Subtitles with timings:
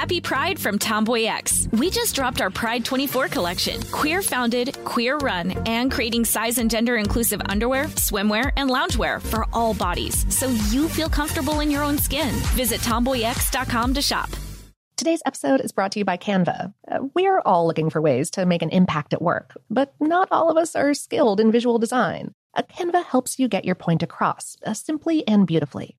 [0.00, 1.68] Happy Pride from Tomboy X.
[1.72, 3.82] We just dropped our Pride 24 collection.
[3.92, 9.44] Queer founded, queer run, and creating size and gender inclusive underwear, swimwear, and loungewear for
[9.52, 12.30] all bodies so you feel comfortable in your own skin.
[12.56, 14.30] Visit tomboyx.com to shop.
[14.96, 16.72] Today's episode is brought to you by Canva.
[16.90, 20.50] Uh, we're all looking for ways to make an impact at work, but not all
[20.50, 22.32] of us are skilled in visual design.
[22.54, 25.98] A Canva helps you get your point across uh, simply and beautifully.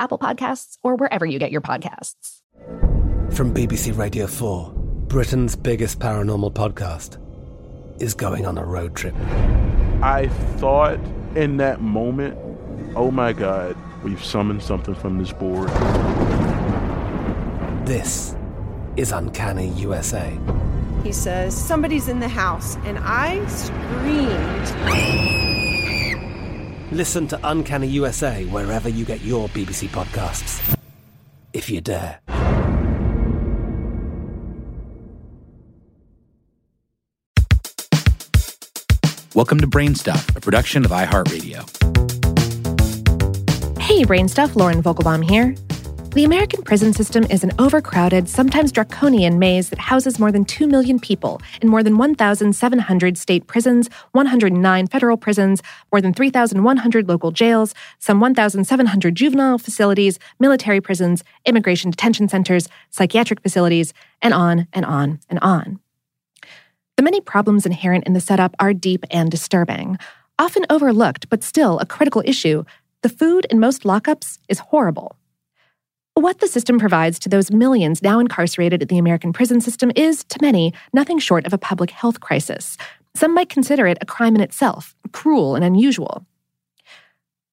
[0.00, 2.40] Apple Podcasts, or wherever you get your podcasts.
[3.32, 4.72] From BBC Radio 4,
[5.06, 7.18] Britain's biggest paranormal podcast
[8.02, 9.14] is going on a road trip.
[10.02, 10.98] I thought
[11.36, 12.38] in that moment,
[12.96, 15.68] oh my God, we've summoned something from this board.
[17.86, 18.34] This
[18.96, 20.36] is Uncanny USA.
[21.02, 25.39] He says, Somebody's in the house, and I screamed.
[26.92, 30.76] Listen to Uncanny USA wherever you get your BBC podcasts,
[31.52, 32.18] if you dare.
[39.36, 41.60] Welcome to Brainstuff, a production of iHeartRadio.
[43.78, 45.54] Hey, Brainstuff, Lauren Vogelbaum here.
[46.12, 50.66] The American prison system is an overcrowded, sometimes draconian maze that houses more than 2
[50.66, 55.62] million people in more than 1,700 state prisons, 109 federal prisons,
[55.92, 63.40] more than 3,100 local jails, some 1,700 juvenile facilities, military prisons, immigration detention centers, psychiatric
[63.40, 65.78] facilities, and on and on and on.
[66.96, 69.96] The many problems inherent in the setup are deep and disturbing.
[70.40, 72.64] Often overlooked, but still a critical issue,
[73.02, 75.16] the food in most lockups is horrible.
[76.20, 80.22] What the system provides to those millions now incarcerated in the American prison system is,
[80.24, 82.76] to many, nothing short of a public health crisis.
[83.16, 86.26] Some might consider it a crime in itself, cruel and unusual.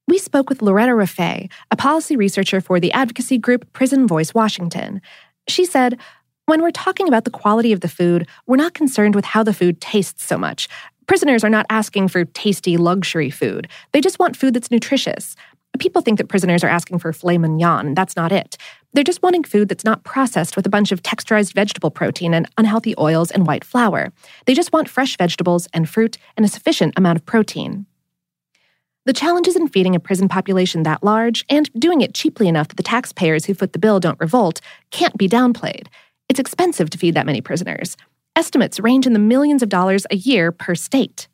[0.09, 5.01] We spoke with Loretta Raffay, a policy researcher for the advocacy group Prison Voice Washington.
[5.47, 5.97] She said,
[6.45, 9.53] when we're talking about the quality of the food, we're not concerned with how the
[9.53, 10.67] food tastes so much.
[11.07, 13.69] Prisoners are not asking for tasty luxury food.
[13.93, 15.37] They just want food that's nutritious.
[15.79, 17.93] People think that prisoners are asking for filet mignon.
[17.93, 18.57] That's not it.
[18.93, 22.47] They're just wanting food that's not processed with a bunch of texturized vegetable protein and
[22.57, 24.11] unhealthy oils and white flour.
[24.45, 27.85] They just want fresh vegetables and fruit and a sufficient amount of protein.
[29.05, 32.75] The challenges in feeding a prison population that large and doing it cheaply enough that
[32.75, 34.59] the taxpayers who foot the bill don't revolt
[34.91, 35.87] can't be downplayed.
[36.27, 37.95] It's expensive to feed that many prisoners.
[38.35, 41.27] Estimates range in the millions of dollars a year per state.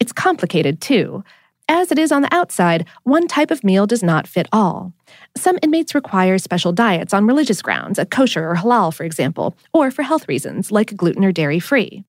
[0.00, 1.22] It's complicated, too.
[1.68, 4.92] As it is on the outside, one type of meal does not fit all.
[5.36, 9.90] Some inmates require special diets on religious grounds, a kosher or halal, for example, or
[9.90, 12.04] for health reasons, like gluten or dairy free.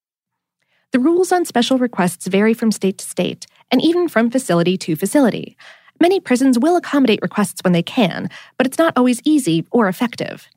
[0.92, 4.96] The rules on special requests vary from state to state, and even from facility to
[4.96, 5.58] facility.
[6.00, 10.48] Many prisons will accommodate requests when they can, but it's not always easy or effective.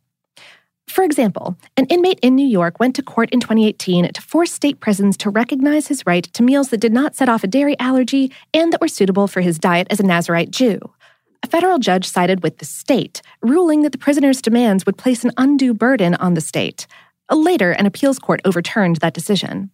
[0.90, 4.80] For example, an inmate in New York went to court in 2018 to force state
[4.80, 8.32] prisons to recognize his right to meals that did not set off a dairy allergy
[8.52, 10.80] and that were suitable for his diet as a Nazarite Jew.
[11.44, 15.30] A federal judge sided with the state, ruling that the prisoner's demands would place an
[15.36, 16.88] undue burden on the state.
[17.32, 19.70] Later, an appeals court overturned that decision.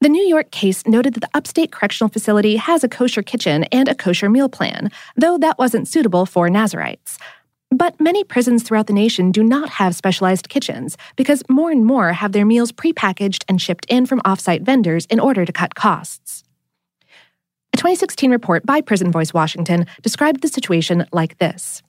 [0.00, 3.88] The New York case noted that the upstate correctional facility has a kosher kitchen and
[3.88, 7.18] a kosher meal plan, though that wasn't suitable for Nazarites.
[7.76, 12.14] But many prisons throughout the nation do not have specialized kitchens because more and more
[12.14, 16.42] have their meals prepackaged and shipped in from offsite vendors in order to cut costs.
[17.74, 21.82] A 2016 report by Prison Voice Washington described the situation like this.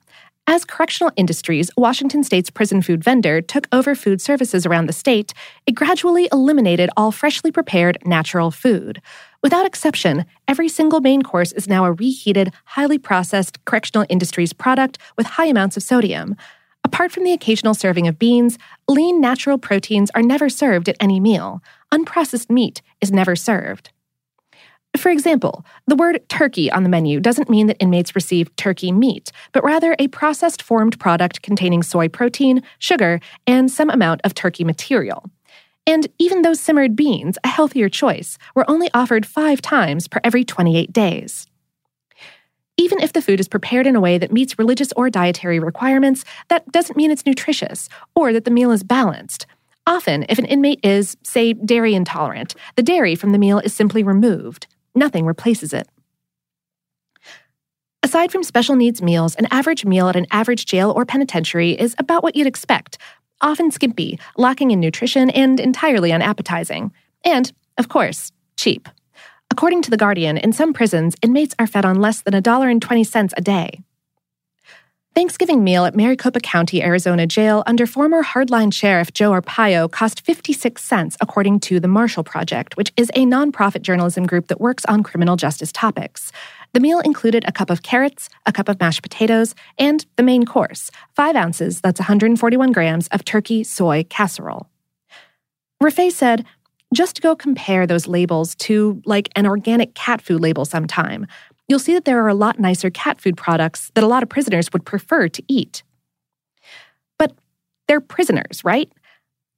[0.46, 5.32] As Correctional Industries, Washington State's prison food vendor, took over food services around the state,
[5.66, 9.00] it gradually eliminated all freshly prepared natural food.
[9.42, 14.98] Without exception, every single main course is now a reheated, highly processed Correctional Industries product
[15.16, 16.34] with high amounts of sodium.
[16.82, 18.58] Apart from the occasional serving of beans,
[18.88, 21.62] lean natural proteins are never served at any meal.
[21.92, 23.90] Unprocessed meat is never served.
[24.96, 29.30] For example, the word turkey on the menu doesn't mean that inmates receive turkey meat,
[29.52, 34.64] but rather a processed formed product containing soy protein, sugar, and some amount of turkey
[34.64, 35.30] material.
[35.88, 40.44] And even those simmered beans, a healthier choice, were only offered five times per every
[40.44, 41.46] 28 days.
[42.76, 46.26] Even if the food is prepared in a way that meets religious or dietary requirements,
[46.48, 49.46] that doesn't mean it's nutritious or that the meal is balanced.
[49.86, 54.02] Often, if an inmate is, say, dairy intolerant, the dairy from the meal is simply
[54.02, 54.66] removed.
[54.94, 55.88] Nothing replaces it.
[58.02, 61.96] Aside from special needs meals, an average meal at an average jail or penitentiary is
[61.98, 62.98] about what you'd expect
[63.40, 66.92] often skimpy, lacking in nutrition, and entirely unappetizing.
[67.24, 68.88] And, of course, cheap.
[69.50, 73.40] According to The Guardian, in some prisons, inmates are fed on less than $1.20 a
[73.40, 73.80] day.
[75.14, 80.80] Thanksgiving meal at Maricopa County, Arizona jail under former hardline sheriff Joe Arpaio cost 56
[80.80, 85.02] cents, according to the Marshall Project, which is a nonprofit journalism group that works on
[85.02, 86.30] criminal justice topics.
[86.78, 90.46] The meal included a cup of carrots, a cup of mashed potatoes, and the main
[90.46, 94.68] course, five ounces, that's 141 grams, of turkey soy casserole.
[95.82, 96.44] Rafay said,
[96.94, 101.26] just go compare those labels to like an organic cat food label sometime.
[101.66, 104.28] You'll see that there are a lot nicer cat food products that a lot of
[104.28, 105.82] prisoners would prefer to eat.
[107.18, 107.32] But
[107.88, 108.88] they're prisoners, right?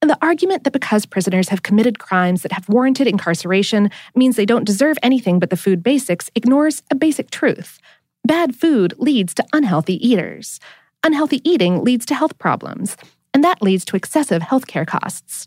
[0.03, 4.47] And the argument that because prisoners have committed crimes that have warranted incarceration means they
[4.47, 7.79] don't deserve anything but the food basics ignores a basic truth.
[8.25, 10.59] Bad food leads to unhealthy eaters.
[11.05, 12.97] Unhealthy eating leads to health problems,
[13.35, 15.47] and that leads to excessive healthcare costs.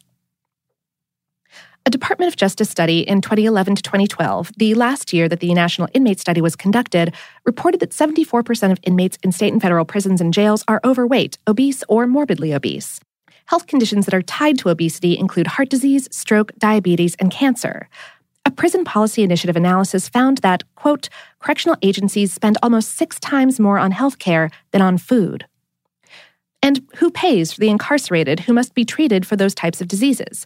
[1.86, 5.90] A Department of Justice study in 2011 to 2012, the last year that the National
[5.94, 7.14] Inmate Study was conducted,
[7.44, 11.84] reported that 74% of inmates in state and federal prisons and jails are overweight, obese,
[11.90, 13.02] or morbidly obese.
[13.46, 17.90] Health conditions that are tied to obesity include heart disease, stroke, diabetes, and cancer.
[18.46, 21.10] A prison policy initiative analysis found that, quote,
[21.40, 25.46] correctional agencies spend almost six times more on health care than on food.
[26.62, 30.46] And who pays for the incarcerated who must be treated for those types of diseases?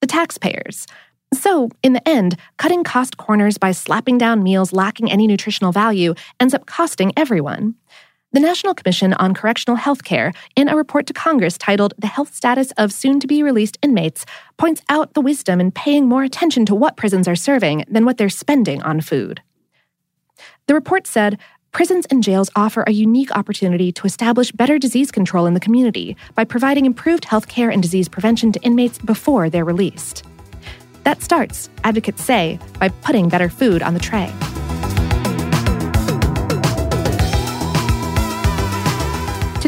[0.00, 0.86] The taxpayers.
[1.32, 6.14] So, in the end, cutting cost corners by slapping down meals lacking any nutritional value
[6.40, 7.76] ends up costing everyone.
[8.32, 12.32] The National Commission on Correctional Health Care, in a report to Congress titled The Health
[12.32, 14.24] Status of Soon to Be Released Inmates,
[14.56, 18.18] points out the wisdom in paying more attention to what prisons are serving than what
[18.18, 19.42] they're spending on food.
[20.68, 21.40] The report said
[21.72, 26.16] prisons and jails offer a unique opportunity to establish better disease control in the community
[26.36, 30.22] by providing improved health care and disease prevention to inmates before they're released.
[31.02, 34.32] That starts, advocates say, by putting better food on the tray.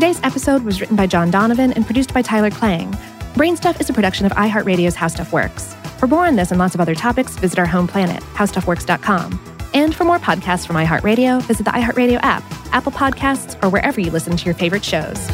[0.02, 2.90] Today's episode was written by John Donovan and produced by Tyler Klang.
[3.34, 5.74] Brainstuff is a production of iHeartRadio's How Stuff Works.
[6.00, 9.40] For more on this and lots of other topics, visit our home planet, howstuffworks.com.
[9.74, 12.42] And for more podcasts from iHeartRadio, visit the iHeartRadio app,
[12.72, 15.24] Apple Podcasts, or wherever you listen to your favorite shows.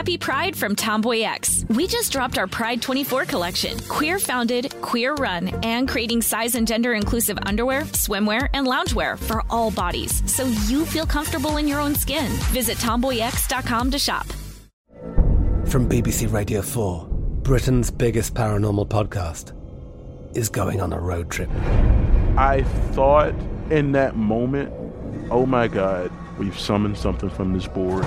[0.00, 1.66] Happy Pride from Tomboy X.
[1.68, 3.78] We just dropped our Pride 24 collection.
[3.80, 9.44] Queer founded, queer run, and creating size and gender inclusive underwear, swimwear, and loungewear for
[9.50, 12.24] all bodies so you feel comfortable in your own skin.
[12.48, 14.26] Visit tomboyx.com to shop.
[15.66, 17.06] From BBC Radio 4,
[17.42, 19.52] Britain's biggest paranormal podcast
[20.34, 21.50] is going on a road trip.
[22.38, 23.34] I thought
[23.68, 24.72] in that moment,
[25.30, 28.06] oh my God, we've summoned something from this board.